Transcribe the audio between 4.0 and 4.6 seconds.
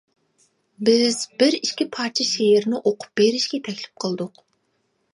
قىلدۇق.